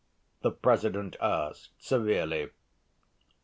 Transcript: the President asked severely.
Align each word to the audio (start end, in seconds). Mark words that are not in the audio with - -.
the 0.41 0.49
President 0.49 1.15
asked 1.21 1.73
severely. 1.77 2.49